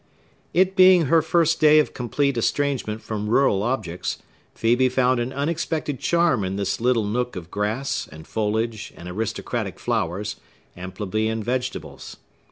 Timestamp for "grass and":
7.51-8.25